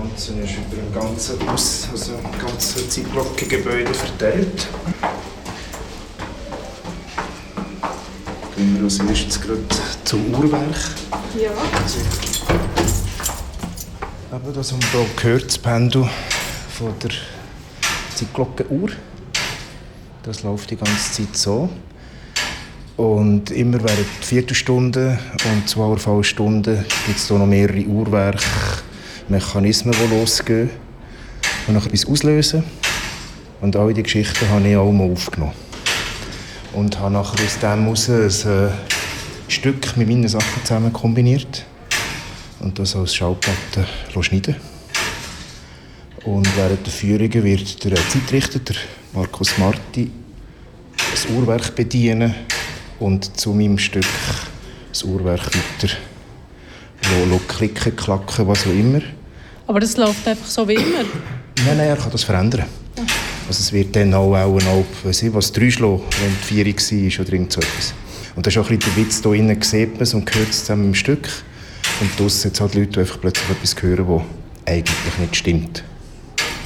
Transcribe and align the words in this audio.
Ganze 0.00 0.32
ist 0.32 0.52
über 0.52 0.80
ein 0.80 0.94
ganzes 0.94 1.38
Haus, 1.46 1.88
also 1.92 2.12
ein 2.14 2.38
ganzes 2.40 2.88
Zeitglockengebäude 2.88 3.92
verteilt. 3.92 4.66
Gehen 8.56 8.76
wir 8.76 8.84
als 8.84 8.98
erstes 8.98 9.38
gerade 9.42 9.60
zum 10.04 10.32
Uhrwerk. 10.32 10.64
Ja. 11.38 11.50
Also, 11.82 11.98
eben 14.32 14.54
das 14.54 14.72
haben 14.72 14.80
wir 14.80 15.00
hier 15.00 15.08
gehört, 15.16 15.46
das 15.48 15.58
Pendel 15.58 16.08
von 16.78 16.94
der 17.02 17.10
Zeitglockenuhr. 18.14 18.88
Das 20.22 20.42
läuft 20.42 20.70
die 20.70 20.76
ganze 20.76 21.12
Zeit 21.12 21.36
so. 21.36 21.68
Und 22.96 23.50
immer 23.50 23.82
während 23.82 24.06
Viertelstunden 24.22 25.18
und 25.44 25.68
zwei 25.68 26.22
Stunden 26.22 26.84
gibt 27.06 27.18
es 27.18 27.28
hier 27.28 27.38
noch 27.38 27.46
mehrere 27.46 27.84
Uhrwerke, 27.84 28.44
Mechanismen, 29.30 29.94
die 29.94 30.14
losgehen 30.14 30.70
und 31.66 31.74
noch 31.74 31.86
etwas 31.86 32.06
auslösen. 32.06 32.64
Und 33.60 33.76
all 33.76 33.88
diese 33.88 34.02
Geschichten 34.02 34.48
habe 34.48 34.68
ich 34.68 34.76
auch 34.76 34.90
mal 34.90 35.10
aufgenommen. 35.10 35.54
Und 36.72 36.98
habe 36.98 37.14
nachher 37.14 37.44
aus 37.44 37.58
dem 37.58 37.84
heraus 37.84 38.08
ein 38.08 38.68
äh, 38.68 38.70
Stück 39.48 39.96
mit 39.96 40.08
meinen 40.08 40.28
Sachen 40.28 40.64
zusammen 40.64 40.92
kombiniert 40.92 41.64
und 42.60 42.78
das 42.78 42.94
als 42.94 43.14
Schallplatte 43.14 43.86
schneiden 44.20 44.56
Und 46.24 46.48
während 46.56 46.86
der 46.86 46.92
Führungen 46.92 47.44
wird 47.44 47.84
der 47.84 47.96
Zeitrichter, 48.08 48.60
der 48.60 48.76
Markus 49.12 49.58
Marti, 49.58 50.10
das 51.10 51.26
Uhrwerk 51.26 51.74
bedienen 51.74 52.34
und 52.98 53.36
zu 53.38 53.52
meinem 53.52 53.78
Stück 53.78 54.06
das 54.90 55.04
Uhrwerk 55.04 55.46
weiter 55.46 55.94
klicken, 57.48 57.96
klacken, 57.96 58.46
was 58.46 58.66
auch 58.66 58.70
immer. 58.70 59.00
Aber 59.70 59.78
das 59.78 59.96
läuft 59.96 60.26
einfach 60.26 60.48
so 60.48 60.66
wie 60.66 60.74
immer? 60.74 61.04
Nein, 61.64 61.76
nein, 61.76 61.90
er 61.90 61.96
kann 61.96 62.10
das 62.10 62.24
verändern. 62.24 62.66
Also 63.46 63.60
es 63.60 63.72
wird 63.72 63.94
dann 63.94 64.12
auch, 64.14 64.34
auch, 64.34 64.56
auch 64.66 64.84
weiß 65.04 65.22
ich, 65.22 65.32
was 65.32 65.52
drei 65.52 65.70
schlagen, 65.70 66.02
wenn 66.20 66.36
die 66.42 66.74
Vierung 66.74 66.74
war 66.74 67.20
oder 67.24 67.32
irgend 67.32 67.52
so 67.52 67.60
etwas. 67.60 67.94
Und 68.34 68.44
das 68.44 68.52
ist 68.52 68.58
auch 68.58 68.68
ein 68.68 68.76
bisschen 68.76 68.96
der 68.96 69.04
Witz, 69.04 69.22
hier 69.22 69.32
innen 69.32 69.62
sieht 69.62 69.92
man 69.92 70.02
es 70.02 70.12
und 70.12 70.34
hört 70.34 70.50
es 70.50 70.58
zusammen 70.62 70.86
im 70.86 70.94
Stück. 70.96 71.28
Und 72.00 72.18
draussen 72.18 72.50
hat 72.50 72.60
halt 72.60 72.74
Leute, 72.74 72.88
die 72.88 72.98
einfach 72.98 73.20
plötzlich 73.20 73.48
etwas 73.48 73.80
hören, 73.80 74.06
das 74.08 74.72
eigentlich 74.74 75.18
nicht 75.20 75.36
stimmt. 75.36 75.84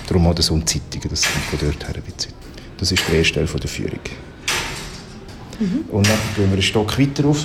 Darum 0.06 0.26
auch 0.26 0.34
das 0.34 0.48
Unzeitige, 0.48 1.06
das 1.06 1.24
kommt 1.24 1.44
von 1.44 1.58
dort 1.60 1.86
her 1.86 1.96
ein 1.96 2.10
bisschen. 2.10 2.32
Das 2.78 2.90
ist 2.90 3.02
der 3.06 3.18
erste 3.18 3.34
Teil 3.34 3.60
der 3.60 3.68
Führung. 3.68 4.00
Mhm. 5.60 5.84
Und 5.90 6.06
dann 6.06 6.18
gehen 6.36 6.46
wir 6.46 6.52
einen 6.54 6.62
Stock 6.62 6.98
weiter 6.98 7.24
rauf. 7.24 7.44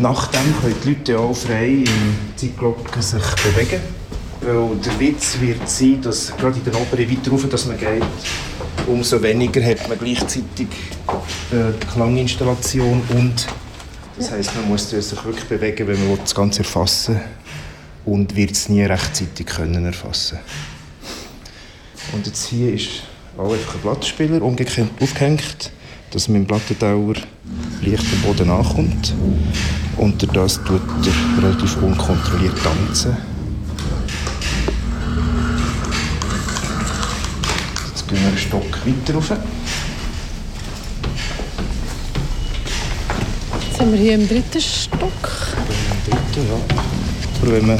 Nachdem 0.00 0.58
können 0.62 0.74
die 0.82 0.88
Leute 0.88 1.18
auch 1.18 1.36
frei 1.36 1.84
im 1.84 2.16
Zeitglocken 2.34 3.02
sich 3.02 3.22
bewegen. 3.44 4.01
Weil 4.44 4.76
der 4.84 5.00
Witz 5.00 5.38
wird 5.40 5.68
sein, 5.68 6.00
dass 6.02 6.36
gerade 6.36 6.58
in 6.58 6.64
den 6.64 6.74
oberen 6.74 7.10
weiter 7.10 7.30
rauf, 7.30 7.48
dass 7.48 7.66
man 7.66 7.78
geht, 7.78 8.02
umso 8.86 9.22
weniger 9.22 9.64
hat 9.64 9.88
man 9.88 9.98
gleichzeitig 9.98 10.68
äh, 11.52 11.72
die 11.80 11.86
Klanginstallation 11.92 13.02
und 13.10 13.46
das 14.18 14.30
heisst, 14.30 14.54
man 14.54 14.68
muss 14.68 14.90
sich 14.90 15.24
wirklich 15.24 15.44
bewegen, 15.46 15.86
wenn 15.86 16.08
man 16.08 16.18
das 16.18 16.34
Ganze 16.34 16.60
erfassen 16.60 17.14
will 17.14 17.22
und 18.04 18.34
wird 18.36 18.52
es 18.52 18.68
nie 18.68 18.82
rechtzeitig 18.82 19.46
können 19.46 19.84
erfassen. 19.84 20.38
Und 22.12 22.26
jetzt 22.26 22.46
hier 22.46 22.74
ist 22.74 22.88
auch 23.38 23.52
einfach 23.52 23.74
ein 23.74 23.80
Plattenspieler 23.80 24.42
umgekehrt 24.42 24.90
aufgehängt, 25.00 25.70
dass 26.10 26.28
mein 26.28 26.46
Plattendauer 26.46 27.14
leicht 27.80 28.04
am 28.12 28.22
Boden 28.22 28.50
ankommt. 28.50 29.14
Unter 29.96 30.26
das 30.26 30.62
tut 30.64 30.80
er 31.06 31.42
relativ 31.42 31.76
unkontrolliert 31.76 32.56
tanzen. 32.62 33.16
Gehen 38.12 38.20
wir 38.20 38.28
einen 38.28 38.36
Stock 38.36 38.86
weiter 38.86 39.14
rauf. 39.14 39.30
Jetzt 43.60 43.78
sind 43.78 43.92
wir 43.92 43.98
hier 43.98 44.14
im 44.14 44.28
dritten 44.28 44.60
Stock. 44.60 45.56
Im 46.06 46.12
dritten, 46.12 46.48
ja. 46.48 46.76
Aber 47.42 47.52
wenn 47.52 47.66
man 47.66 47.78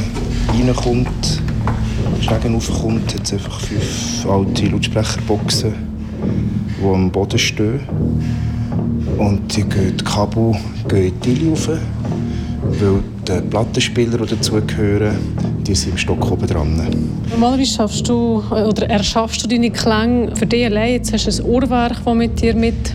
reinkommt, 0.49 1.41
Stegen 2.19 2.55
raufkommt, 2.55 3.13
hat 3.13 3.23
es 3.23 3.33
einfach 3.33 3.59
fünf 3.59 4.25
alte 4.27 4.65
Lautsprecherboxen, 4.65 5.73
die 6.79 6.85
am 6.85 7.11
Boden 7.11 7.37
stehen. 7.37 7.81
Und 9.17 9.55
die, 9.55 9.63
gehen, 9.63 9.95
die 9.97 10.03
Kabel 10.03 10.55
gehen 10.87 11.13
in 11.13 11.19
die 11.19 11.35
Tille 11.35 11.49
rauf, 11.51 11.67
weil 11.67 13.03
die 13.27 13.49
Plattenspieler, 13.49 14.17
die 14.17 14.35
dazugehören, 14.35 15.15
die 15.67 15.75
sind 15.75 15.91
im 15.91 15.97
Stock 15.97 16.31
oben 16.31 16.47
dran. 16.47 16.81
Normalerweise 17.31 17.73
schaffst 17.75 18.07
du, 18.07 18.43
oder 18.49 18.89
erschaffst 18.89 19.43
du 19.43 19.47
deine 19.47 19.71
Klänge 19.71 20.35
für 20.35 20.45
dich 20.45 20.65
allein. 20.65 20.93
Jetzt 20.93 21.13
hast 21.13 21.27
du 21.27 21.43
ein 21.43 21.49
Uhrwerk, 21.49 22.03
das 22.03 22.15
mit 22.15 22.41
dir 22.41 22.55
mit 22.55 22.93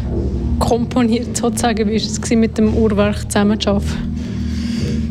komponiert, 0.59 1.37
sozusagen. 1.37 1.89
Wie 1.89 1.93
war 1.93 1.97
es, 1.97 2.31
mit 2.31 2.59
dem 2.59 2.75
Uhrwerk 2.75 3.31
zusammenzuarbeiten? 3.31 4.19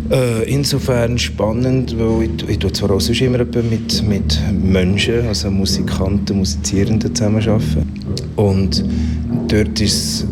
Äh, 0.10 0.50
insofern 0.50 1.18
spannend, 1.18 1.94
weil 2.00 2.30
ich, 2.48 2.64
ich 2.64 2.74
zwar 2.74 2.92
auch 2.92 3.02
sonst 3.02 3.20
immer 3.20 3.40
mit, 3.40 4.04
mit 4.08 4.40
Menschen, 4.54 5.28
also 5.28 5.52
Musikanten, 5.52 6.38
Musizierenden 6.38 7.14
zusammenarbeiten. 7.14 7.88
Und 8.38 8.86
dort 9.50 9.82
ist 9.82 10.22
es 10.22 10.26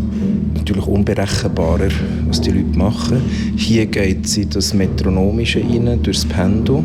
natürlich 0.56 0.88
unberechenbarer, 0.88 1.90
was 2.28 2.40
die 2.40 2.52
Leute 2.52 2.78
machen. 2.78 3.22
Hier 3.58 3.86
geht 3.88 4.26
es 4.26 4.38
in 4.38 4.50
das 4.50 4.74
Metronomische 4.74 5.60
rein, 5.60 6.00
durch 6.02 6.22
das 6.22 6.26
Pendel. 6.26 6.84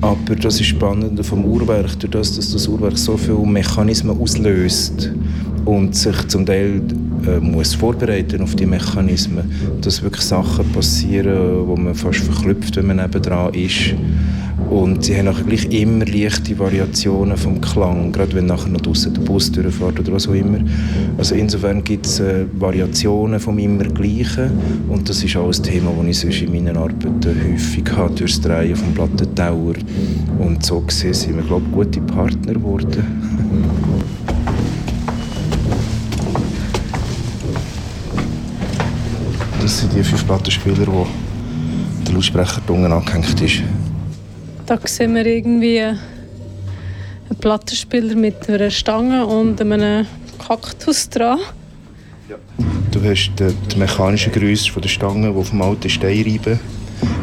Aber 0.00 0.34
das 0.34 0.60
ist 0.60 0.66
spannend 0.66 1.24
vom 1.24 1.44
Uhrwerk, 1.44 1.98
durch 2.00 2.10
das, 2.10 2.36
dass 2.36 2.52
das 2.52 2.66
Uhrwerk 2.66 2.96
so 2.96 3.16
viele 3.16 3.44
Mechanismen 3.46 4.18
auslöst 4.18 5.10
und 5.66 5.94
sich 5.94 6.28
zum 6.28 6.46
Teil 6.46 6.80
äh, 7.26 7.38
muss 7.38 7.74
vorbereiten 7.74 8.40
auf 8.40 8.54
die 8.54 8.66
Mechanismen, 8.66 9.50
dass 9.82 10.02
wirklich 10.02 10.24
Sachen 10.24 10.66
passieren, 10.72 11.66
wo 11.66 11.76
man 11.76 11.94
fast 11.94 12.20
verklüpft, 12.20 12.76
wenn 12.76 12.86
man 12.86 12.96
nebendran 12.96 13.52
ist. 13.52 13.94
Und 14.68 15.04
sie 15.04 15.16
haben 15.16 15.24
nachher 15.24 15.44
gleich 15.44 15.64
immer 15.72 16.04
leichte 16.04 16.58
Variationen 16.58 17.36
vom 17.36 17.60
Klang, 17.60 18.12
gerade 18.12 18.34
wenn 18.34 18.46
nachher 18.46 18.68
noch 18.68 18.80
draußen 18.80 19.12
der 19.12 19.20
Bus 19.22 19.50
durchfährt 19.50 19.98
oder 19.98 20.12
was 20.12 20.28
auch 20.28 20.34
immer. 20.34 20.58
Also 21.18 21.34
insofern 21.34 21.82
gibt 21.82 22.06
es 22.06 22.20
äh, 22.20 22.44
Variationen 22.52 23.40
vom 23.40 23.58
immer 23.58 23.84
Gleichen 23.84 24.50
und 24.88 25.08
das 25.08 25.24
ist 25.24 25.36
auch 25.36 25.46
ein 25.46 25.62
Thema, 25.62 25.92
das 25.96 26.06
ich 26.06 26.18
sonst 26.18 26.42
in 26.42 26.52
meinen 26.52 26.76
Arbeiten 26.76 27.52
häufig 27.52 27.84
habe, 27.96 28.14
durch 28.14 28.32
das 28.32 28.40
Drehen 28.42 28.76
vom 28.76 28.94
Plattentauer. 28.94 29.74
Und 30.38 30.64
so 30.64 30.80
gesehen 30.80 31.14
sind 31.14 31.36
wir, 31.36 31.42
glaube 31.42 31.64
ich, 31.66 31.72
gute 31.72 32.00
Partner 32.02 32.54
geworden. 32.54 33.04
Das 39.60 39.80
sind 39.80 39.92
die 39.94 40.02
fünf 40.02 40.26
Plattenspieler, 40.26 40.86
wo 40.86 41.06
der 42.06 42.14
Lautsprecher 42.14 42.60
unten 42.68 42.92
angehängt 42.92 43.40
ist. 43.40 43.62
Da 44.70 44.78
sehen 44.84 45.16
wir 45.16 45.26
irgendwie 45.26 45.80
einen 45.80 45.98
Plattenspieler 47.40 48.14
mit 48.14 48.48
einer 48.48 48.70
Stange 48.70 49.26
und 49.26 49.60
einem 49.60 50.06
Kaktus 50.38 51.10
dran. 51.10 51.40
Du 52.92 53.02
hast 53.02 53.32
die, 53.40 53.76
mechanische 53.76 54.30
Größe 54.30 54.70
von 54.70 54.80
der 54.80 54.88
Stange, 54.88 55.32
die 55.32 55.36
auf 55.36 55.50
dem 55.50 55.62
alten 55.62 55.90
Stein 55.90 56.22
reiben 56.22 56.60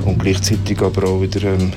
und 0.03 0.19
gleichzeitig 0.19 0.81
aber 0.81 1.07
auch 1.07 1.21
wieder 1.21 1.53
ähm, 1.53 1.71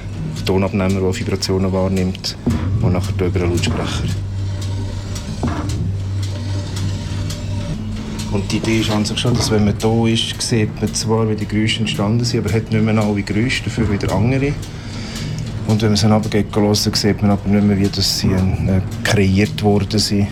Tonabnehmer, 0.45 1.03
der 1.03 1.17
Vibrationen 1.17 1.73
wahrnimmt 1.73 2.37
und 2.83 2.93
nachher 2.93 3.25
über 3.25 3.41
einen 3.41 3.51
Lautsprecher. 3.51 4.09
Und 8.33 8.51
die 8.51 8.57
Idee 8.57 8.81
ist 8.81 8.91
an 8.91 9.05
sich 9.05 9.21
schon, 9.21 9.35
dass 9.35 9.53
wenn 9.53 9.67
man 9.67 9.75
hier 9.81 10.15
ist, 10.15 10.43
sieht 10.43 10.81
man 10.81 10.93
zwar, 10.93 11.31
wie 11.31 11.37
die 11.37 11.47
Geräusche 11.47 11.79
entstanden 11.79 12.25
sind, 12.25 12.45
aber 12.45 12.53
hat 12.53 12.73
nicht 12.73 12.85
mehr 12.85 12.99
alle 12.99 13.23
Geräusche, 13.23 13.63
dafür 13.63 13.89
wieder 13.89 14.13
andere. 14.13 14.53
Und 15.71 15.81
wenn 15.83 15.91
man 15.91 15.97
sie 15.97 16.11
runtergeht, 16.11 16.55
hören, 16.55 16.75
sieht 16.75 17.23
man 17.23 17.31
aber 17.31 17.49
nicht 17.49 17.65
mehr, 17.65 17.79
wie 17.79 17.89
das 17.89 18.19
sie 18.19 18.33
äh, 18.33 18.81
kreiert 19.05 19.63
worden 19.63 20.01
sind. 20.01 20.27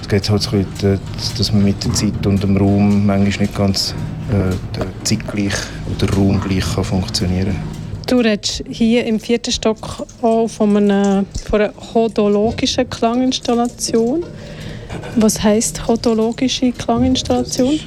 Es 0.00 0.08
geht 0.08 0.30
halt 0.30 0.42
so, 0.42 0.52
dass 1.36 1.52
man 1.52 1.64
mit 1.64 1.82
der 1.84 1.92
Zeit 1.92 2.24
und 2.24 2.40
dem 2.40 2.56
Raum 2.56 3.04
manchmal 3.04 3.46
nicht 3.46 3.56
ganz 3.56 3.92
äh, 4.30 4.54
zeitgleich 5.02 5.54
oder 5.92 6.12
raumgleich 6.14 6.64
kann 6.74 6.84
funktionieren 6.84 7.56
kann. 7.56 8.06
Du 8.06 8.18
redest 8.18 8.62
hier 8.70 9.04
im 9.06 9.18
vierten 9.18 9.50
Stock 9.50 10.06
auch 10.22 10.46
von 10.46 10.76
einer, 10.76 11.24
von 11.50 11.60
einer 11.60 11.72
hodologischen 11.92 12.88
Klanginstallation. 12.88 14.22
Was 15.16 15.42
heisst 15.42 15.88
hodologische 15.88 16.70
Klanginstallation? 16.70 17.80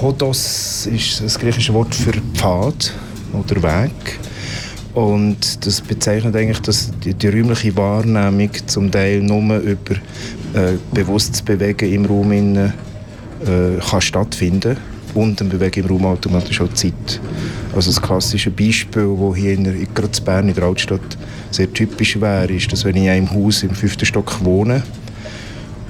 Hodos 0.00 0.86
ist 0.86 1.20
das 1.20 1.36
griechische 1.36 1.74
Wort 1.74 1.92
für 1.92 2.12
Pfad 2.34 2.92
oder 3.32 3.60
Weg. 3.60 4.20
Und 4.96 5.66
das 5.66 5.82
bezeichnet 5.82 6.34
eigentlich, 6.34 6.60
dass 6.60 6.90
die, 7.04 7.12
die 7.12 7.28
räumliche 7.28 7.76
Wahrnehmung 7.76 8.48
zum 8.64 8.90
Teil 8.90 9.20
nur 9.20 9.58
über 9.58 9.94
äh, 10.54 10.78
bewusstes 10.94 11.42
Bewegen 11.42 11.92
im 11.92 12.06
Raum 12.06 12.32
innen, 12.32 12.72
äh, 13.44 13.78
kann 13.90 14.00
stattfinden 14.00 14.78
und 15.12 15.38
dann 15.38 15.50
bewegen 15.50 15.84
im 15.84 15.90
Raum 15.90 16.06
automatisch 16.06 16.62
auch 16.62 16.72
Zeit. 16.72 17.20
Also 17.74 17.90
das 17.90 18.00
klassische 18.00 18.50
Beispiel, 18.50 19.14
das 19.20 19.36
hier 19.36 19.52
in, 19.52 19.64
gerade 19.64 20.16
in 20.16 20.24
Bern 20.24 20.48
in 20.48 20.54
der 20.54 20.64
Altstadt 20.64 21.18
sehr 21.50 21.70
typisch 21.70 22.18
wäre, 22.18 22.50
ist, 22.50 22.72
dass 22.72 22.86
wenn 22.86 22.96
ich 22.96 23.02
in 23.02 23.10
einem 23.10 23.30
Haus 23.30 23.64
im 23.64 23.74
fünften 23.74 24.06
Stock 24.06 24.42
wohne 24.42 24.82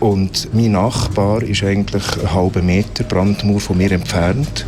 und 0.00 0.52
mein 0.52 0.72
Nachbar 0.72 1.44
ist 1.44 1.62
eigentlich 1.62 2.18
einen 2.18 2.34
halben 2.34 2.66
Meter 2.66 3.04
Brandmauer 3.04 3.60
von 3.60 3.78
mir 3.78 3.92
entfernt, 3.92 4.66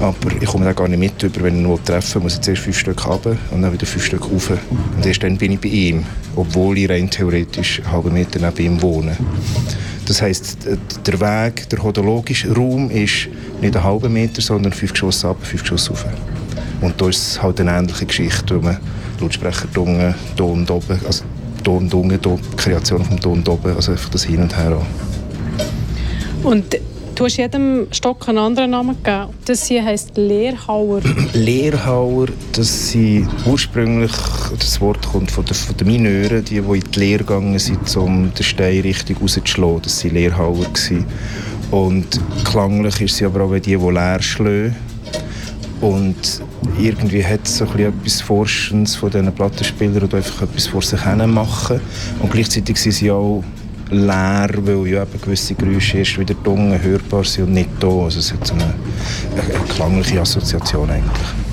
aber 0.00 0.32
ich 0.40 0.46
komme 0.46 0.64
da 0.64 0.72
gar 0.72 0.88
nicht 0.88 0.98
mit 0.98 1.22
über, 1.22 1.42
wenn 1.42 1.60
ich 1.60 1.66
ihn 1.66 1.84
treffen 1.84 2.22
muss 2.22 2.34
ich 2.34 2.40
zuerst 2.40 2.62
fünf 2.62 2.78
Stück 2.78 3.06
runter 3.06 3.36
und 3.50 3.62
dann 3.62 3.72
wieder 3.72 3.86
fünf 3.86 4.04
Stück 4.04 4.22
rauf. 4.30 4.50
Und 4.50 5.06
erst 5.06 5.22
dann 5.22 5.38
bin 5.38 5.52
ich 5.52 5.60
bei 5.60 5.68
ihm, 5.68 6.04
obwohl 6.36 6.78
ich 6.78 6.88
rein 6.88 7.08
theoretisch 7.08 7.80
einen 7.80 7.92
halben 7.92 8.12
Meter 8.12 8.40
neben 8.40 8.74
ihm 8.74 8.82
wohne. 8.82 9.16
Das 10.06 10.20
heisst, 10.20 10.58
der 11.06 11.20
Weg, 11.20 11.68
der 11.70 11.82
hodologische 11.82 12.54
Raum 12.54 12.90
ist 12.90 13.28
nicht 13.60 13.74
einen 13.74 13.84
halben 13.84 14.12
Meter, 14.12 14.42
sondern 14.42 14.72
fünf 14.72 14.92
Geschosse 14.92 15.28
ab, 15.28 15.38
fünf 15.42 15.62
Geschosse 15.62 15.90
rauf. 15.90 16.04
Und 16.80 17.00
da 17.00 17.08
ist 17.08 17.28
es 17.28 17.42
halt 17.42 17.60
eine 17.60 17.70
ähnliche 17.70 18.04
Geschichte, 18.04 18.56
wo 18.56 18.60
man 18.60 18.78
Lautsprecher 19.20 19.68
unten, 19.76 20.14
Ton 20.36 20.68
oben, 20.68 21.00
also 21.06 21.24
Ton 21.62 21.88
Ton, 21.88 22.40
Kreation 22.56 23.02
vom 23.04 23.20
Ton 23.20 23.42
oben, 23.48 23.74
also 23.74 23.92
einfach 23.92 24.10
das 24.10 24.24
Hin 24.24 24.42
und 24.42 24.54
Her 24.56 24.72
an. 24.72 24.86
Und 26.42 26.76
du 27.14 27.24
hast 27.24 27.36
jedem 27.36 27.86
Stock 27.92 28.28
einen 28.28 28.38
anderen 28.38 28.70
Namen 28.70 28.96
gegeben. 29.02 29.28
Das 29.44 29.66
hier 29.66 29.84
heisst 29.84 30.16
Lehrhauer. 30.16 31.00
Lehrhauer, 31.32 32.26
das 32.52 32.90
sind 32.90 33.28
ursprünglich, 33.46 34.12
das 34.58 34.80
Wort 34.80 35.06
kommt 35.06 35.30
von 35.30 35.44
den, 35.44 35.54
von 35.54 35.76
den 35.76 35.86
Mineuren, 35.86 36.44
die, 36.44 36.60
die 36.60 36.78
in 36.78 36.80
die 36.80 36.98
Lehre 36.98 37.18
gegangen 37.18 37.58
sind, 37.58 37.96
um 37.96 38.32
den 38.34 38.42
Stein 38.42 38.80
richtig 38.80 39.20
rauszuschlagen. 39.20 39.82
Das 39.82 40.04
waren 40.04 40.14
Lehrhauer. 40.14 40.64
Gewesen. 40.64 41.06
Und 41.70 42.20
klanglich 42.44 43.00
ist 43.00 43.16
sie 43.16 43.24
aber 43.24 43.42
auch 43.42 43.52
die, 43.54 43.76
die 43.76 43.90
leer 43.90 44.22
schlagen. 44.22 44.76
Und 45.80 46.42
irgendwie 46.78 47.24
hat 47.24 47.40
es 47.44 47.58
so 47.58 47.64
etwas 47.64 48.20
Forschens 48.20 48.96
von 48.96 49.10
diesen 49.10 49.32
Plattenspielern, 49.32 50.08
die 50.08 50.16
einfach 50.16 50.42
etwas 50.42 50.66
vor 50.66 50.82
sich 50.82 51.02
hin 51.02 51.30
machen. 51.30 51.80
Und 52.20 52.32
gleichzeitig 52.32 52.76
sind 52.78 52.92
sie 52.92 53.10
auch 53.10 53.44
leer, 53.90 54.50
weil 54.62 54.86
ja 54.88 55.02
eben 55.02 55.20
gewisse 55.20 55.54
Geräusche 55.54 55.98
erst 55.98 56.18
wieder 56.18 56.34
dunkel 56.34 56.82
hörbar 56.82 57.24
sind 57.24 57.44
und 57.44 57.52
nicht 57.54 57.70
da. 57.80 57.88
Also 57.88 58.18
es 58.18 58.32
hat 58.32 58.46
so 58.46 58.54
eine, 58.54 58.64
eine 58.64 59.64
klangliche 59.66 60.20
Assoziation 60.20 60.90
eigentlich. 60.90 61.43